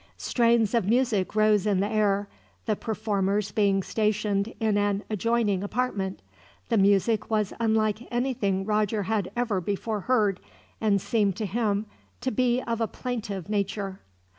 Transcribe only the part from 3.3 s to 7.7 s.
being stationed in an adjoining apartment. The music was